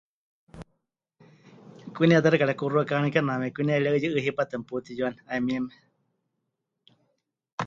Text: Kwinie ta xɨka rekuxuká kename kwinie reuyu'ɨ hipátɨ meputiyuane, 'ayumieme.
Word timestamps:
Kwinie 1.93 2.17
ta 2.23 2.29
xɨka 2.31 2.45
rekuxuká 2.49 2.95
kename 3.13 3.47
kwinie 3.55 3.83
reuyu'ɨ 3.83 4.19
hipátɨ 4.25 4.55
meputiyuane, 4.59 5.19
'ayumieme. 5.27 5.73